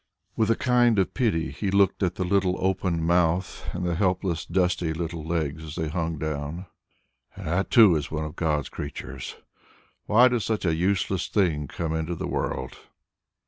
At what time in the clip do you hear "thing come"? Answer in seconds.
11.27-11.93